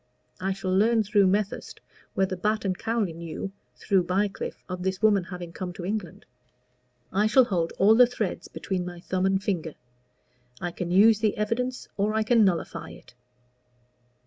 [0.39, 1.79] I shall learn through Methurst
[2.15, 6.25] whether Batt & Cowley knew, through Bycliffe, of this woman having come to England.
[7.13, 9.75] I shall hold all the threads between my thumb and finger.
[10.59, 13.13] I can use the evidence or I can nullify it.